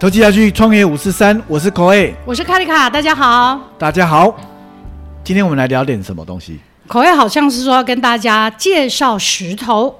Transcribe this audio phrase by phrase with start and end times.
[0.00, 3.60] 投机下去，创业五四三，我是 Ko A，我是卡丽卡，大家好。
[3.76, 4.32] 大家好。
[5.24, 6.60] 今天我们来聊点什么东西？
[6.86, 9.92] 口味好像是说要跟大家介绍石头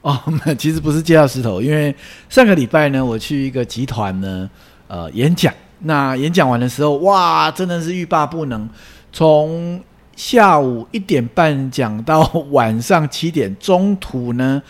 [0.00, 0.18] 哦，
[0.56, 1.94] 其实不是介绍石头，因为
[2.30, 4.48] 上个礼拜呢，我去一个集团呢，
[4.88, 5.52] 呃，演讲。
[5.80, 8.66] 那演讲完的时候，哇，真的是欲罢不能。
[9.12, 9.78] 从
[10.16, 14.62] 下午一点半讲到晚上七点，中途呢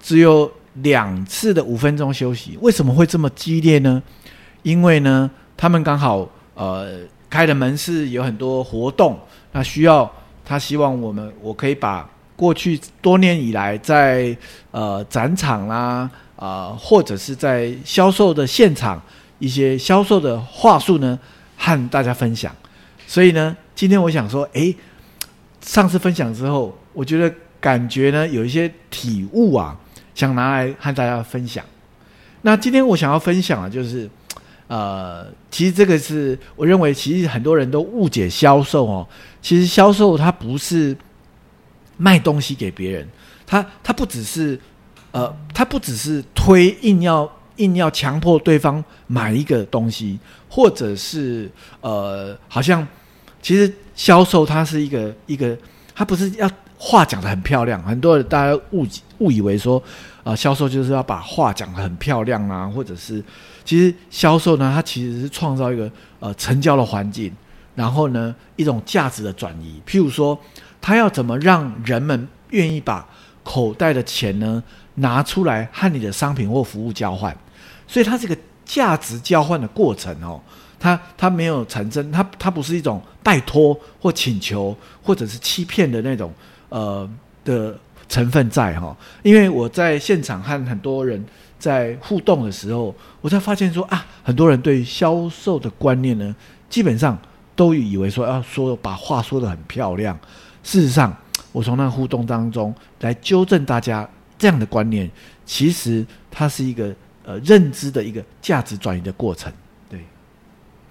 [0.00, 2.58] 只有两次的五分钟休息。
[2.62, 4.02] 为什么会这么激烈呢？
[4.62, 9.18] 因为呢，他们刚好呃开的门市有很多活动，
[9.52, 10.10] 那需要
[10.44, 14.36] 他希望我们我可以把过去多年以来在
[14.70, 19.00] 呃展场啦啊或者是在销售的现场
[19.38, 21.18] 一些销售的话术呢
[21.56, 22.54] 和大家分享。
[23.06, 24.74] 所以呢，今天我想说，诶，
[25.60, 29.76] 上次分享之后，我觉得感觉呢有一些体悟啊，
[30.14, 31.64] 想拿来和大家分享。
[32.42, 34.08] 那今天我想要分享的就是。
[34.72, 39.06] 呃，其实这个是我认为，其实很多人都误解销售哦。
[39.42, 40.96] 其实销售它不是
[41.98, 43.06] 卖东西给别人，
[43.46, 44.58] 它它不只是
[45.10, 51.50] 呃，它不只是推硬要硬要强迫对方买一个东西，或者是
[51.82, 52.88] 呃，好像
[53.42, 55.54] 其实销售它是一个一个，
[55.94, 58.86] 它不是要话讲的很漂亮，很多人大家误
[59.18, 59.82] 误以为说。
[60.24, 63.20] 啊，销售就是要把话讲得很漂亮啊，或者是，
[63.64, 65.90] 其实销售呢，它其实是创造一个
[66.20, 67.32] 呃成交的环境，
[67.74, 69.80] 然后呢一种价值的转移。
[69.86, 70.38] 譬如说，
[70.80, 73.06] 他要怎么让人们愿意把
[73.42, 74.62] 口袋的钱呢
[74.96, 77.36] 拿出来和你的商品或服务交换？
[77.86, 80.40] 所以它是个价值交换的过程哦。
[80.78, 86.32] 它它没有产生，它它不是一种拜托或请求或者是欺骗的那种
[86.68, 87.08] 呃
[87.44, 87.78] 的。
[88.08, 91.24] 成分在哈，因为我在现场和很多人
[91.62, 96.34] 在互动的时候，我才发现说啊，很多人对销售的观念呢，
[96.68, 97.16] 基本上
[97.54, 100.18] 都以为说要说把话说的很漂亮。
[100.64, 101.16] 事实上，
[101.52, 105.08] 我从那互动当中来纠正大家这样的观念，
[105.46, 106.92] 其实它是一个
[107.24, 109.52] 呃认知的一个价值转移的过程。
[109.88, 110.00] 对，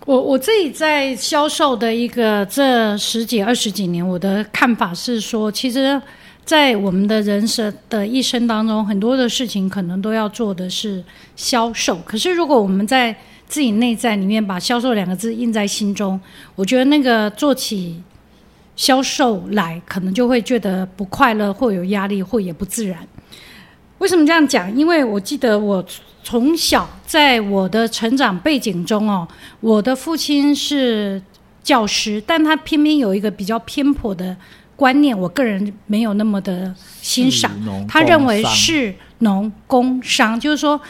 [0.06, 6.02] 我我自己在销售的一个这十几二十几年，我的看法是说，其实。
[6.52, 11.02] 在我们的人生的一生当中，很多的事情可能都要做的是
[11.34, 11.96] 销售。
[12.04, 13.16] 可是，如果我们在
[13.48, 16.20] 自己内在里面把“销售”两个字印在心中，
[16.54, 18.04] 我觉得那个做起
[18.76, 23.00] 销售来，可能就会觉得不快乐，或有压力，或也不自然。
[24.00, 24.76] 为什么这样讲？
[24.76, 25.82] 因为我记得我
[26.22, 29.26] 从小在我的成长背景中哦，
[29.62, 31.22] 我的父亲是
[31.64, 34.36] 教师，但他偏偏有一个比较偏颇的。
[34.82, 37.52] 观念，我个人没有那么的欣赏。
[37.88, 40.82] 他认为士农工商，就是说，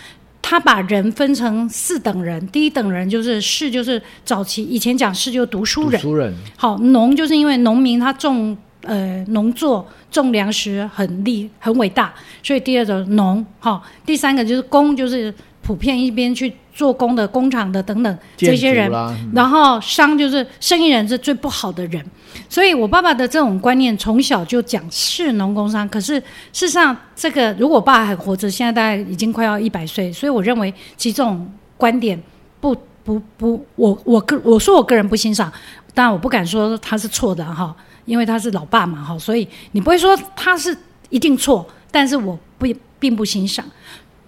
[0.41, 2.47] 他把人分成四等人。
[2.47, 5.99] 第一等人就是士，就是早期以前讲士就读书人。
[6.01, 6.33] 读书人。
[6.55, 13.45] 好，农就是因为农民他种呃农作种粮食很厉很伟大，所以第二种农。
[13.59, 16.53] 好，第三个就是工，就是普遍一边去。
[16.73, 18.89] 做工的工厂的等等这些人，
[19.33, 22.03] 然后商就是生意人是最不好的人，
[22.47, 25.87] 所以我爸爸的这种观念从小就讲是农工商。
[25.89, 26.15] 可是
[26.53, 31.45] 事实上，这个如果我爸还活着，现在大概已经快要一百岁，所以我认为其实这种
[31.75, 32.19] 观点
[32.61, 32.73] 不
[33.03, 35.51] 不不，我我个我说我个人不欣赏，
[35.93, 40.75] 当然我不敢说他是错的哈，因为他是老爸嘛哈，所以你不会说他是
[41.09, 42.65] 一定错，但是我不
[42.97, 43.65] 并不欣赏。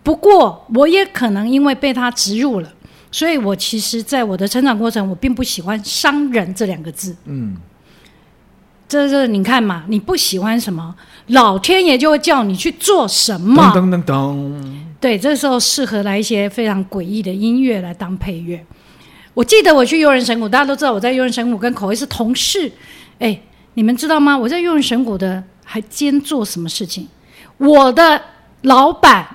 [0.03, 2.69] 不过，我也可能因为被他植入了，
[3.09, 7.16] 所以我其实，在我的成长过程，我并不喜欢“商人”这两个字。
[7.24, 7.56] 嗯，
[8.90, 10.94] 这是你看嘛，你不喜欢什么，
[11.28, 13.72] 老天爷就会叫你去做什么。
[13.74, 14.62] 噔噔噔
[15.00, 18.62] 对，这时候适合来一些非常诡异的音乐来当配乐。
[19.34, 22.69] 我记得我去悠人神谷，大家都知道我在悠人神谷跟口味是同事。
[23.19, 23.40] 哎，
[23.75, 24.38] 你们知道吗？
[24.38, 27.07] 我在悠人神谷的还兼做什么事情？
[27.57, 28.22] 我的
[28.63, 29.25] 老板。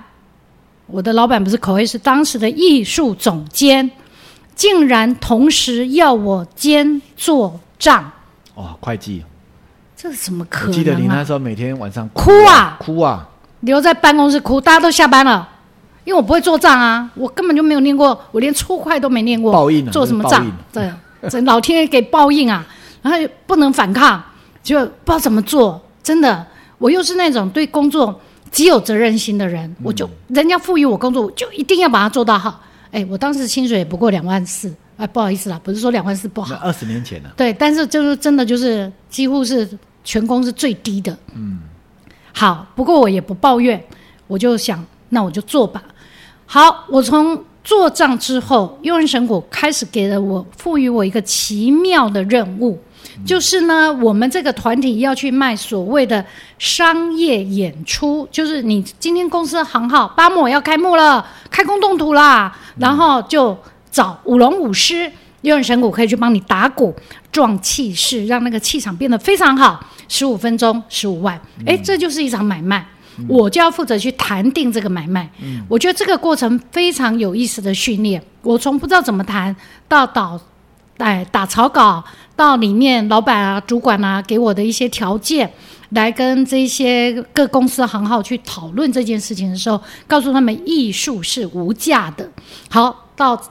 [0.90, 3.88] 我的老板不是口味，是当时的艺术总监，
[4.54, 8.10] 竟然同时要我兼做账。
[8.54, 9.22] 哦，会计，
[9.94, 10.72] 这怎么可能？
[10.72, 13.28] 记得你那时候每天晚上哭啊，哭啊，
[13.60, 15.46] 留在办公室哭，大家都下班了，
[16.04, 19.52] 因为我不会做账啊，我根本就没有念过，我连初会都没念过。
[19.52, 20.44] 报应，做什么账？
[20.72, 20.90] 对，
[21.28, 22.66] 这老天爷给报应啊，
[23.02, 24.22] 然后不能反抗，
[24.62, 25.78] 就不知道怎么做。
[26.02, 26.46] 真的，
[26.78, 28.18] 我又是那种对工作。
[28.50, 32.62] 极有责任心的人，我就人家赋予我工作，我就一定要把它做到好。
[32.90, 36.54] 哎，我当时薪水也不过两万四，哎，不好意思啦，不是说两万四不好。
[36.56, 37.32] 二十年前了。
[37.36, 39.68] 对，但是就是真的就是几乎是
[40.02, 41.16] 全公司最低的。
[41.34, 41.60] 嗯。
[42.32, 43.82] 好，不过我也不抱怨，
[44.26, 45.82] 我就想，那我就做吧。
[46.46, 52.78] 好，我从做账之后，用人神谷开始给了我赋予我一个奇妙的任务，
[53.26, 56.24] 就是呢，我们这个团体要去卖所谓的
[56.58, 63.56] 商业演出，就是你今天公司行号八抹要开幕了，开工动土啦，然后就
[63.90, 65.10] 找舞龙舞狮，
[65.42, 66.94] 悠人神鼓可以去帮你打鼓、
[67.32, 69.84] 壮气势，让那个气场变得非常好。
[70.08, 72.86] 十五分钟，十五万，哎，这就是一场买卖。
[73.28, 75.28] 我就要负责去谈定这个买卖。
[75.68, 78.22] 我觉得这个过程非常有意思的训练。
[78.42, 79.54] 我从不知道怎么谈
[79.88, 80.40] 到导，
[80.98, 82.02] 哎打草稿，
[82.38, 85.50] 到里面老板啊、主管啊给我的一些条件，
[85.90, 92.30] 来跟这些各公司行号去讨论这件事情的时候，告诉他们艺术是无价的。
[92.70, 93.42] 好，到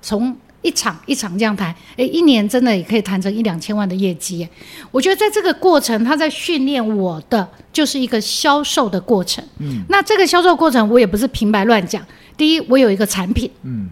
[0.00, 0.36] 从。
[0.62, 4.48] 一场一场这样谈，诶，一年真的也可以谈成一两千万的业绩。
[4.90, 9.44] 我觉得在这个过程，他在训练我的就是一个销售的过程。
[9.60, 12.04] 嗯，那这个销售过程我也不是平白乱讲。
[12.36, 13.48] 第一，我有一个产品。
[13.62, 13.88] 嗯。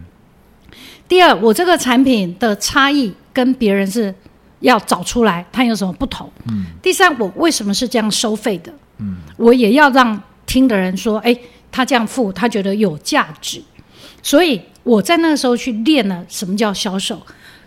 [1.06, 4.12] 第二，我这个产品的差异跟别人是
[4.64, 6.31] 要找出来，它有什么不同。
[6.49, 6.66] 嗯。
[6.82, 8.72] 第三，我为什么是这样收费的？
[8.99, 9.16] 嗯。
[9.37, 11.34] 我也要让听的人说，哎，
[11.70, 13.62] 他这样付，他觉得有价值。
[14.22, 14.61] 所以。
[14.84, 17.19] 我在那个时候去练了什么叫销售，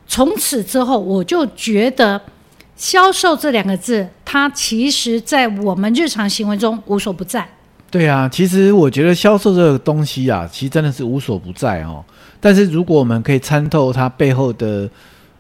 [0.08, 2.22] 从此之后我就觉得
[2.78, 7.44] “销售”这两个字，它其实在我们日常行为中无所不在。
[7.90, 12.06] 对啊，其实我觉得销售这个东西啊，其实真的是无所不在哦。
[12.40, 14.88] 但是如果我们可以参透它背后的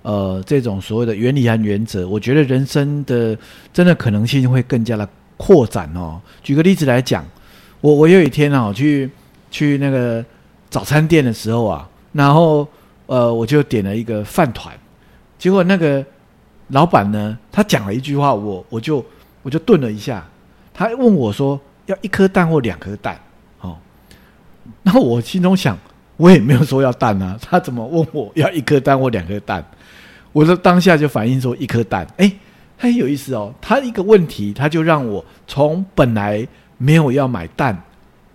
[0.01, 3.37] 呃这种所谓的原理和原则，我觉得人生的
[3.71, 5.07] 真的可能性会更加的
[5.37, 6.21] 扩展哦。
[6.43, 7.25] 举个例子来讲，
[7.81, 9.09] 我我有一天啊去
[9.51, 10.23] 去那个。
[10.69, 12.67] 早餐店的时候啊，然后
[13.05, 14.77] 呃，我就点了一个饭团，
[15.39, 16.05] 结果那个
[16.67, 19.03] 老板呢，他讲了一句话，我我就
[19.43, 20.27] 我就顿了一下，
[20.73, 23.17] 他问我说要一颗蛋或两颗蛋，
[23.61, 23.77] 哦，
[24.83, 25.77] 然后我心中想，
[26.17, 29.65] 我也没有说要蛋啊，他怎么问我要一颗蛋或两颗蛋？
[30.37, 32.31] 我的当下就反应说一颗蛋，哎，
[32.77, 36.47] 很有意思哦，他一个问题，他就让我从本来
[36.77, 37.75] 没有要买蛋，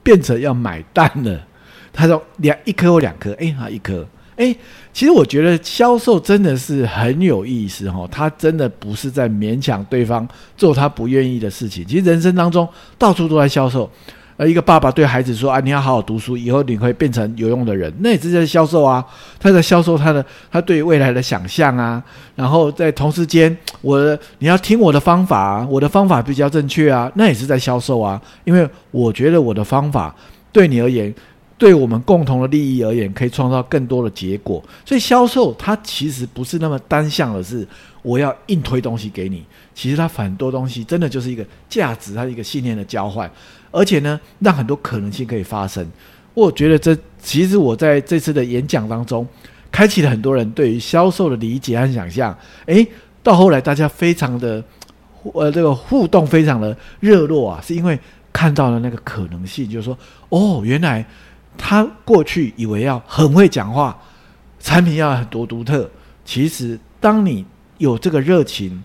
[0.03, 1.47] 变成要买蛋了。
[1.93, 4.05] 他说两一颗或两颗，哎，好一颗，
[4.35, 4.53] 哎，
[4.93, 10.27] 其实我觉得销售真的是很有意思哈，他真的不是在勉强对方
[10.57, 11.87] 做他不愿意的事情。
[11.87, 12.69] 其实人生当中
[12.99, 13.89] 到处都在销售，
[14.43, 19.05] 呃，一个爸爸对孩子说啊，你要好好读书，以后你会变成有用的人，那也是在销售啊。
[19.39, 22.03] 他在销售他的他对未来的想象啊，
[22.35, 30.13] 然后在同时间，我你要听我的方法，我的方法比较正确啊，那也是在销售啊，因为我觉得我的方法
[30.51, 31.15] 对你而言。
[31.59, 34.61] 对我们共同的利益而言，可以创造更多的结果。
[34.85, 37.65] 所以销售它其实不是那么单向的，是
[38.03, 39.45] 我要硬推东西给你。
[39.73, 43.31] 其实它很多东西真的就是一个价值，它一个信念的交换，
[43.73, 45.85] 而且呢，让很多可能性可以发生。
[46.35, 49.27] 我觉得这其实我在这次的演讲当中，
[49.73, 52.33] 开启了很多人对于销售的理解和想象。
[52.67, 52.87] 诶，
[53.25, 54.63] 到后来大家非常的
[55.33, 57.99] 呃这个互动非常的热络啊，是因为
[58.33, 59.99] 看到了那个可能性，就是说
[60.29, 61.05] 哦，原来。
[61.59, 63.95] 他过去以为要很会讲话，
[64.59, 65.89] 产品要很多独特。
[66.25, 67.45] 其实，当你
[67.77, 68.83] 有这个热情，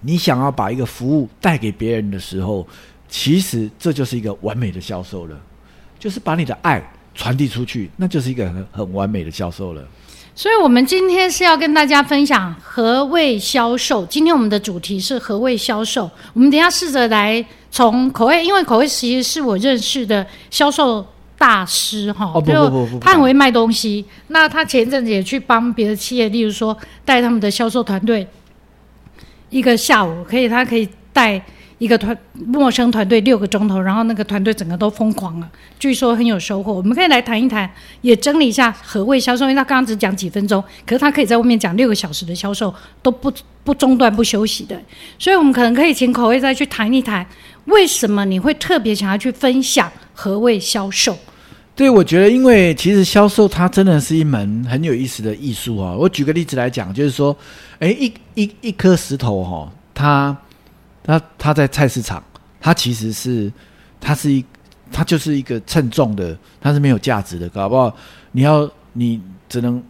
[0.00, 2.66] 你想要把一个服务带给别人的时候，
[3.10, 5.36] 其实这就是一个完美的销售了。
[5.98, 6.82] 就是把你的爱
[7.14, 9.84] 传递出去，那就是一个很很完美的销售了。
[10.34, 14.06] 所以，我们今天是要跟大家分享何谓销售。
[14.06, 16.10] 今天我们的主题是何谓销售。
[16.32, 21.06] 我们等下试着来从口味，因为口味其实是我认识的销售。
[21.40, 24.04] 大师哈，哦不不不他很会卖东西。
[24.26, 28.28] 那他前一阵子也去帮别的企业，例如说带他们的销售团队，
[29.48, 31.42] 一个下午可以，他可以带
[31.80, 36.72] 一个团陌生团队六个钟头，然后那个团队整个都疯狂了，据说很有收获。
[36.72, 37.68] 我们可以来谈一谈，
[38.02, 43.32] 也整理一下何谓销售，因为他刚刚只讲几分钟，可是他可以在外面讲六个小时的销售都不
[43.64, 44.78] 不中断不休息的。
[45.18, 47.26] 所以我们可能可以请口味再去谈一谈，
[47.64, 51.16] 为什么你会特别想要去分享何谓销售？
[51.74, 55.94] 对，我觉得，因为其实销售它真的是一门很有意思的艺术啊。
[55.94, 57.34] 我举个例子来讲，就是说，
[57.78, 60.36] 哎，一一一颗石头哈，它
[61.02, 62.22] 它它在菜市场，
[62.60, 63.52] 它其实是
[64.00, 64.44] 它是一
[64.92, 67.94] 它就是一个称重的，它是没有价值的，搞不好
[68.32, 69.82] 你要你只能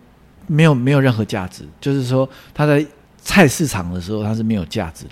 [0.47, 2.85] 没有没有任何价值，就是说它在
[3.23, 5.11] 菜市场的时候它是没有价值的。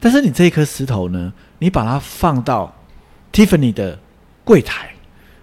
[0.00, 2.74] 但是你这一颗石头呢，你把它放到
[3.32, 3.98] Tiffany 的
[4.44, 4.94] 柜台，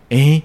[0.09, 0.41] 哎。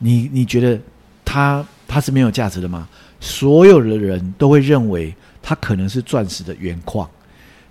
[0.00, 0.80] 你你觉得
[1.24, 2.88] 它它是没有价值的吗？
[3.18, 7.10] 所有的人都会认为它可能是钻石的原矿，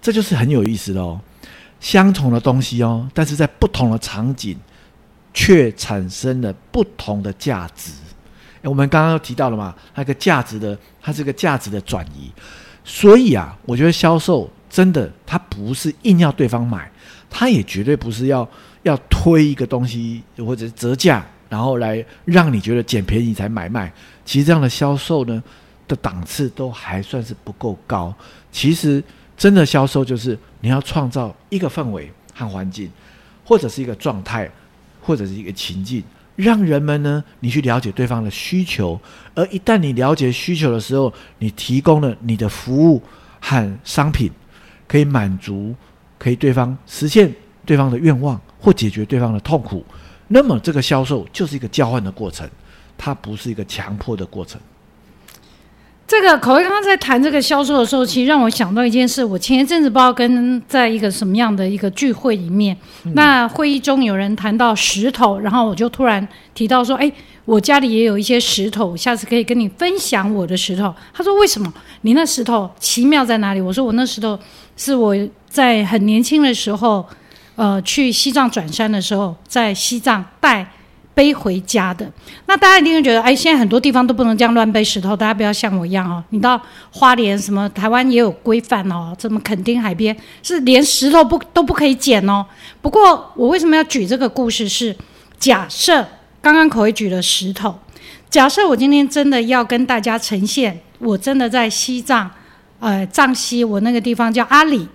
[0.01, 1.19] 这就是很有意思的哦。
[1.79, 4.57] 相同的东西哦，但是在不同的场景
[5.33, 7.91] 却产生了不同的价值。
[8.63, 12.31] 我们刚刚提到了嘛，它一个价值的，它是个价值的转移。
[12.83, 16.89] 所以啊，我觉得销售真的，它不是硬要对方买，
[17.29, 18.49] 它也绝对不是要
[18.83, 23.93] 要推一个东西或者折价，然后来让你觉得捡便宜才买卖。
[24.25, 25.41] 其实这样的销售呢
[25.87, 28.13] 的档次都还算是不够高。
[28.51, 29.01] 其实
[29.37, 32.91] 真的销售就是你要创造一个氛围和环境，
[33.45, 34.49] 或者是一个状态，
[34.99, 36.03] 或者是一个情境。
[36.35, 38.99] 让人们呢，你去了解对方的需求，
[39.33, 43.01] 而一旦你了解需求的时候，你提供了你的服务
[43.39, 44.31] 和商品，
[44.87, 45.73] 可以满足，
[46.19, 47.33] 可以对方实现
[47.65, 49.83] 对方的愿望或解决对方的痛苦，
[50.27, 52.47] 那么这个销售就是一个交换的过程，
[52.95, 54.61] 它不是一个强迫的过程。
[56.07, 59.21] 这个口味刚刚在谈这个销售的时候，其实让我想到一件事。
[59.21, 62.75] 我前一阵子不知道跟在一个什么样的一个聚会里面，
[63.13, 67.11] 那会议中有人谈到石头，然后我就突然提到说：“哎，
[67.43, 71.71] 我家里也有一些石头，下次可以跟你分享我的石头。”他说：“为什么？
[72.03, 74.39] 你那石头奇妙在哪里？”我说：“我那石头
[74.77, 75.13] 是我
[75.49, 77.05] 在很年轻的时候，
[77.57, 80.65] 呃，去西藏转山的时候，在西藏带。”
[81.17, 82.07] 背回家的，
[82.45, 86.23] 那大家一定会觉得，哎，现在很多地方都不能这样乱背石头，大家不要像我一样哦。
[86.29, 92.45] 你到花莲什么台湾也有规范哦，怎么垦丁海边是连石头不都不可以捡哦。
[92.83, 94.69] 不过我为什么要举这个故事？
[94.69, 94.95] 是
[95.39, 96.07] 假设
[96.39, 97.79] 刚刚口味举了石头，
[98.29, 102.29] 假设我今天真的要跟大家呈现，我真的在西藏，
[102.79, 104.87] 呃，藏西我那个地方叫阿里。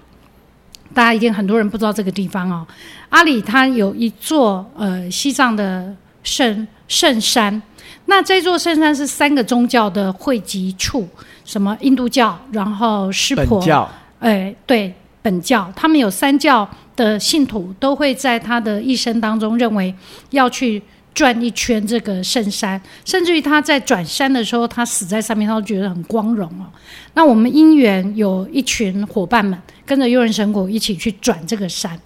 [0.95, 2.65] 大家一定很多人不知道这个地方哦，
[3.09, 5.93] 阿里它有一座呃西藏的。
[6.23, 7.63] 圣圣山，
[8.07, 11.09] 那这座圣山是三个宗教的汇集处，
[11.45, 13.89] 什么印度教，然后湿婆教，
[14.21, 19.95] 哎，对，本教，他们有三教的信徒都会在他的一生当中认为
[20.31, 20.83] 要去
[21.15, 26.67] 转一圈这个圣山，甚至于他在转山的时候，他死在上面，他都觉得很光荣哦。
[27.15, 31.99] 那我们因缘有一群伙伴们跟着幽人神谷一起去转这个山。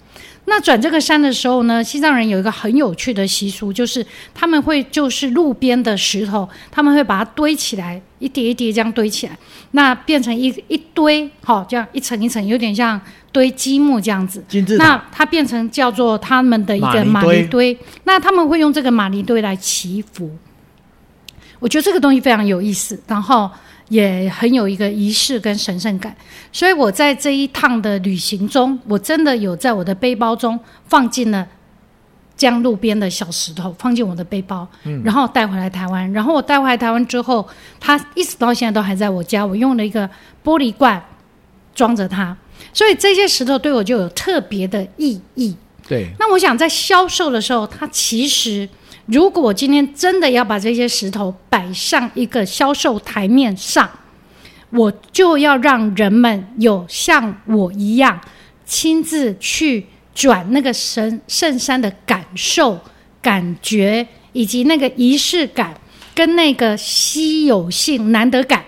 [0.49, 9.37] 那转这个山的时候呢，西藏人有一个很有趣的习俗，就是他们会就是路边的石头，他们会把它堆起来，一叠一叠这样堆起来，
[9.71, 12.99] 那变成一一堆，好，这样一层一层，有点像
[13.33, 14.41] 堆积木这样子。
[14.77, 17.77] 那它变成叫做他们的一个马尼堆。
[18.05, 20.31] 那他们会用这个马尼堆来祈福。
[21.59, 23.51] 我觉得这个东西非常有意思，然后。
[23.89, 26.15] 也很有一个仪式跟神圣感，
[26.51, 31.47] 所以我在这一趟的旅行中，我真的有在我的背包中放进了
[32.35, 36.11] 将路边的小石头，放进我的背包，嗯然后带回来台湾。
[36.11, 37.47] 然后我带回来台湾之后，
[37.79, 39.45] 它一直到现在都还在我家。
[39.45, 40.09] 我用了一个
[40.43, 41.01] 玻璃罐
[41.73, 42.35] 装着它，
[42.73, 45.55] 所以这些石头对我就有特别的意义。
[45.87, 48.67] 对，那我想在销售的时候，它其实。
[49.07, 53.89] 如果我今天真的要把这些石头摆上一个销售台面上，
[54.69, 58.19] 我就要让人们有像我一样
[58.65, 62.77] 亲自去转那个神圣山的感受、
[63.21, 65.73] 感觉，以及那个仪式感
[66.13, 68.65] 跟那个稀有性、难得感，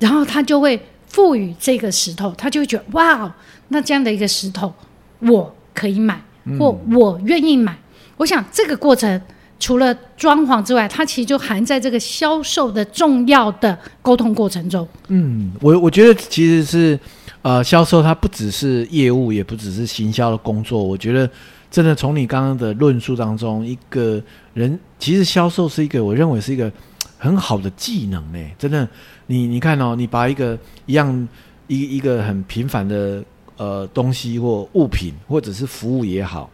[0.00, 3.32] 然后他就会赋予这个石头，他就觉得哇，
[3.68, 4.74] 那这样的一个石头
[5.20, 6.20] 我可以买，
[6.58, 7.78] 或我愿意买。
[8.16, 9.22] 我想这个过程。
[9.60, 14.86] 除了装潢之外，它其实就含在这个销售的重要的沟通过程中。
[15.08, 16.98] 嗯，我我觉得其实是，
[17.42, 20.82] 呃，销售它不只是业务，也不只是行销的工作。
[20.82, 21.28] 我觉得
[21.70, 24.22] 真的从你刚刚的论述当中，一个
[24.54, 26.70] 人其实销售是一个，我认为是一个
[27.18, 28.38] 很好的技能呢。
[28.56, 28.88] 真的，
[29.26, 31.28] 你你看哦，你把一个一样
[31.66, 33.22] 一一个很平凡的
[33.56, 36.48] 呃东西或物品，或者是服务也好。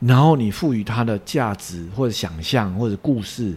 [0.00, 3.54] 然后你赋予它的价值或者想象或者故事，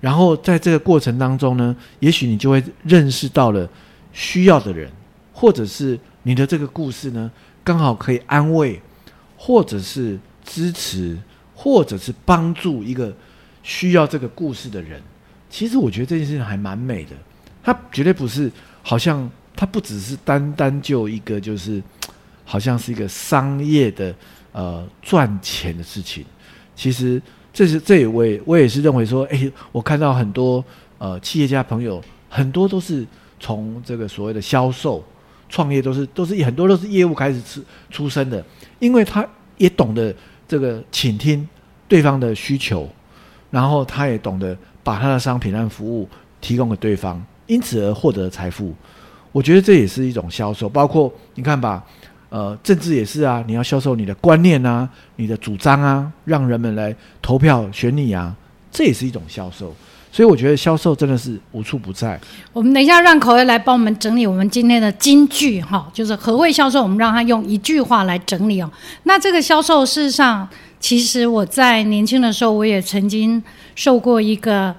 [0.00, 3.66] 然后在这个过程当中呢，也许你就会认识到了
[4.12, 4.90] 需要的人，
[5.32, 7.30] 或者是你的这个故事呢，
[7.64, 8.78] 刚好可以安慰，
[9.38, 11.18] 或者是支持，
[11.54, 13.10] 或者是帮助一个
[13.62, 15.02] 需要这个故事的人。
[15.48, 17.12] 其实我觉得这件事情还蛮美的，
[17.62, 18.52] 它绝对不是
[18.82, 21.82] 好像它不只是单单就一个就是
[22.44, 24.14] 好像是一个商业的。
[24.52, 26.24] 呃，赚钱的事情，
[26.74, 27.20] 其实
[27.52, 30.64] 这是这也我也我也是认为说，哎，我看到很多
[30.96, 33.06] 呃企业家朋友，很多都是
[33.38, 35.04] 从这个所谓的销售
[35.48, 38.42] 创业，都是都是很多都是业务开始出出身的，
[38.78, 39.24] 因为他
[39.58, 40.14] 也懂得
[40.48, 41.46] 这个倾听
[41.86, 42.88] 对方的需求，
[43.50, 46.08] 然后他也懂得把他的商品和服务
[46.40, 48.74] 提供给对方，因此而获得财富。
[49.30, 51.84] 我觉得这也是一种销售，包括你看吧。
[52.30, 58.34] 呃，政治也是啊，你要销售你的观念啊，你的主张啊，让人们来投票选你啊，
[58.70, 59.74] 这也是一种销售。
[60.10, 62.18] 所以我觉得销售真的是无处不在。
[62.52, 68.70] 我们等一下让口味来帮我们整理我们今天的金句哈，就是何谓销售，我们让他用一句话来整理哦。
[69.04, 70.48] 那这个销售事实上，
[70.80, 73.42] 其实我在年轻的时候，我也曾经
[73.74, 74.74] 受过一个。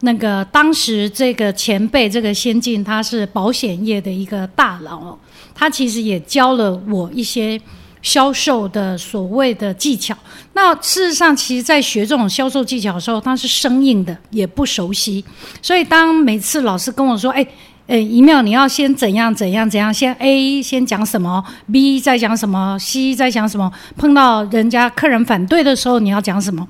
[0.00, 5.16] 那个当时这个前辈，这个先进，他是保险业的一个大佬，
[5.54, 7.58] 他其实也教了我一些
[8.02, 10.14] 销售的所谓的技巧。
[10.52, 15.24] 那事实上，其实在学这种销售技巧的时候，他是生硬的，也不熟悉。
[15.62, 17.46] 所以当每次老师跟我说：“哎，
[17.86, 26.68] 呃，一妙，你要先怎样怎样怎样，先 A 先讲什么，B 再讲什么，C 再讲什么，碰到人家客人反对的时候，你要讲什么？”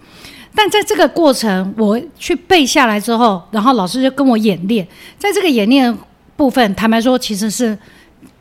[0.57, 4.89] 但在这个过程，我去背下来之后，然后老师就跟我演练。
[5.19, 5.97] 在这个演练
[6.35, 7.79] 部分，坦白说，其实是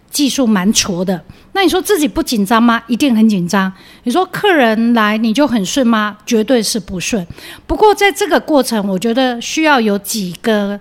[0.09, 1.21] 技术蛮挫的。
[1.51, 2.81] 那你说自己不紧张吗？
[2.87, 3.71] 一定很紧张。
[4.03, 6.17] 你说客人来你就很顺吗？
[6.25, 7.25] 绝对是不顺。
[7.67, 10.79] 不过在这个过程，我觉得需要有几个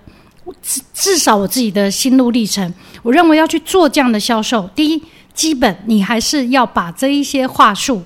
[0.63, 2.73] 至至少我自己的心路历程。
[3.03, 8.01] 我认为要去做这样的销售，第一，基本你还是要把这一些话术。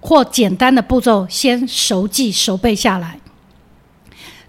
[0.00, 3.18] 或简单的步骤，先熟记熟背下来。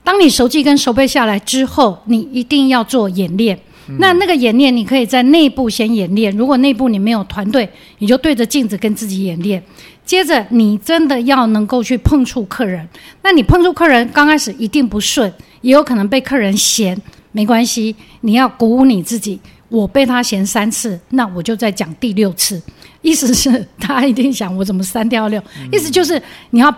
[0.03, 3.59] 当你熟记跟熟背下来之后，你一定要做演练。
[3.97, 6.35] 那那个演练，你可以在内部先演练。
[6.37, 9.63] 如果内部你没有团队，你就对着镜子跟自己演练。
[10.05, 12.87] 接着，你真的要能够去碰触客人。
[13.23, 16.99] 那你碰触客人，刚开始一定不顺，也有可能被客人嫌。
[17.31, 19.39] 没关系，你要鼓舞你自己。
[19.69, 22.61] 我被他嫌三次，那我就再讲第六次。
[23.01, 25.41] 意思是，他一定想我怎么三掉六？
[25.71, 26.73] 意思就是你要，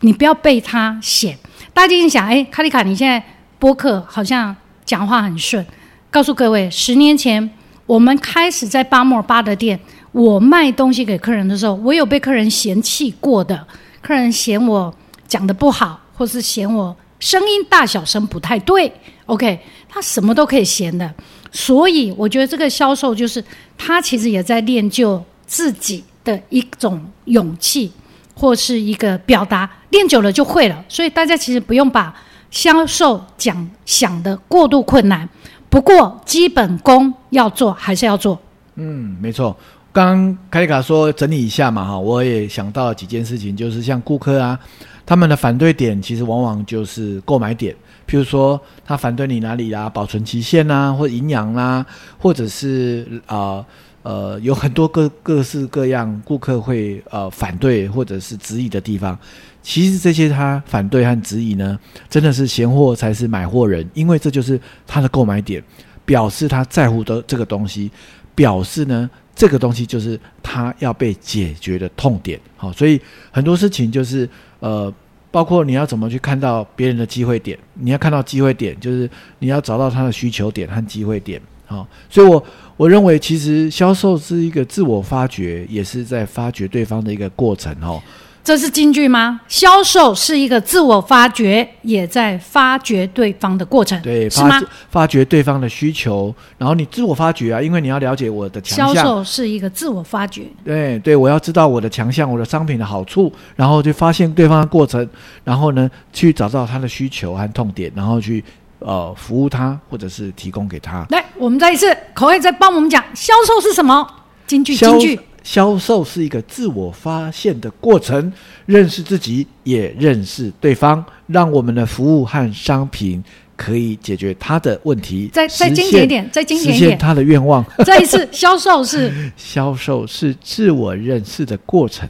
[0.00, 1.38] 你不要被他嫌。
[1.72, 3.22] 大家一定想，哎，卡丽卡，你现在
[3.58, 5.64] 播客好像讲话很顺。
[6.10, 7.48] 告诉各位，十年前
[7.86, 9.78] 我们开始在巴莫尔巴的店，
[10.12, 13.66] 我卖东西给客人的时候，我有被客人嫌弃过的。
[14.02, 14.92] 客人嫌我
[15.26, 18.92] 讲的不好，或是嫌我声音大小声不太对。
[19.26, 21.10] OK，他什么都可以嫌的。
[21.52, 23.44] 所以我觉得这个销售就是
[23.78, 25.22] 他其实也在练就。
[25.44, 27.92] 自己的一种勇气，
[28.34, 30.84] 或是一个表达，练久了就会了。
[30.88, 32.14] 所以大家其实不用把
[32.50, 35.28] 销售讲想的过度困难。
[35.68, 38.40] 不过基本功要做，还是要做。
[38.76, 39.54] 嗯，没错。
[39.92, 44.58] 刚凯丽卡说整理一下嘛，哈，我也想到了几件事情，就是像顾客啊，
[45.04, 47.74] 他们的反对点其实往往就是购买点，
[48.08, 51.84] 譬如说他反对你哪里啊，保存期限啊，或营养啦，
[52.18, 53.64] 或者是啊。
[54.04, 59.16] 呃，有很多各各式各样顾客会呃反对或者是质疑的地方，
[59.62, 61.78] 其实这些他反对和质疑呢，
[62.10, 65.62] 真的是闲货才是买货人，因为这就是他的购买点，
[66.04, 67.92] 表示他在乎的这个东西，
[68.34, 72.38] 表示呢这个东西就是他要被解决的痛点。
[72.56, 74.28] 好，所以很多事情就是
[74.60, 74.92] 呃，
[75.30, 81.40] 包括你要怎么去看到别人的机会点，你要看到机会点，就是你要找到他的需求点和机会点。
[81.66, 82.44] 好，所以我。
[82.78, 88.02] 我认为，其实销售是一个自我发掘，也是在发掘对方的一个过程哦。
[88.44, 89.40] 这是金句吗？
[89.46, 94.60] 销售是一个自我发掘，也在发掘对方的过程，对，是吗？
[94.90, 98.94] 发掘对方的需求，然后你自我发掘啊，因为你要了解我的强项。
[98.96, 105.08] 销售是一个自我发掘，对对，我要知道我的强项，我的商品的好处，然后去发现对方的过程，
[105.44, 108.42] 然后呢，去找到他的需求和痛点，然后去。
[108.84, 111.06] 呃，服务他，或者是提供给他。
[111.10, 114.04] 来，我们再一次，口味再帮我们讲，销售是什么？
[114.44, 115.20] 京剧，京剧。
[115.42, 118.32] 销售是一个自我发现的过程，
[118.66, 123.22] 认识自己，也认识对方，让我们的服务和商品
[123.56, 125.28] 可以解决他的问题。
[125.32, 127.64] 再再精简一点，再精简一点，他的愿望。
[127.84, 132.08] 再一次，销售是 销售是自我认识的过程。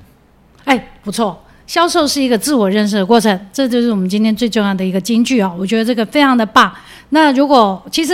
[0.65, 1.42] 哎，不错。
[1.73, 5.51] 销售是一个自我认识的过程，这就是我们今天最重要的一个金句啊！
[5.59, 6.71] 我觉得这个非常的棒。
[7.09, 8.13] 那如果其实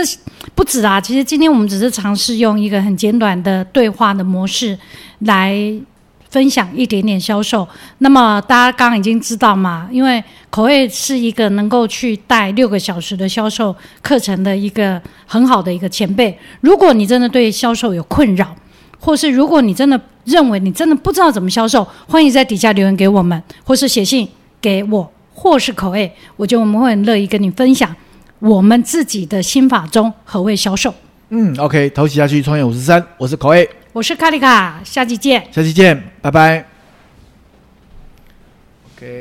[0.55, 4.79] 不止啊，其实今天我们只是尝试用一个很简短的对话的模式
[5.23, 5.59] 来
[6.31, 7.67] 分享一点点销售。
[7.99, 16.39] 那么大家刚刚已经知道嘛，因为口味是一个能够去带六个小时的销售课程的一个很好的一个前辈。
[16.61, 18.55] 如果你真的对销售有困扰，
[18.99, 24.29] 或是如果你真的认为你真的不知道怎么销售，欢迎在底下留言给我们，或是写信
[24.61, 27.95] 给我，或是口 A，，我觉得我们会很乐意跟你分享
[28.39, 30.93] 我们自己的心法中何谓销售。
[31.31, 36.78] 嗯，OK，投起下去，创业五十三，我是口 A，，我是卡丽卡，下期见，下期见，拜拜。